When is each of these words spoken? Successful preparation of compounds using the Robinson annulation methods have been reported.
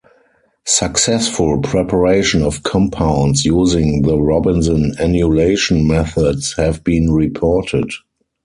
Successful 0.65 1.59
preparation 1.61 2.41
of 2.41 2.63
compounds 2.63 3.45
using 3.45 4.01
the 4.01 4.17
Robinson 4.19 4.95
annulation 4.97 5.85
methods 5.85 6.55
have 6.57 6.83
been 6.83 7.11
reported. 7.11 7.91